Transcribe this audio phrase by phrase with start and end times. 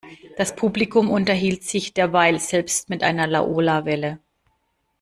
[0.35, 4.17] Das Publikum unterhielt sich derweil selbst mit einer Laola-Welle.